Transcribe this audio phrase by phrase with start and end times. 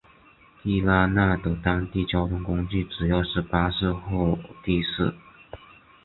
[0.63, 5.13] 地拉那的当地交通工具主要是巴士或的士。